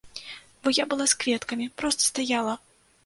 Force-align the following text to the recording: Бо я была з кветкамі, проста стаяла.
Бо 0.61 0.71
я 0.77 0.87
была 0.93 1.05
з 1.11 1.19
кветкамі, 1.23 1.71
проста 1.83 2.01
стаяла. 2.11 2.59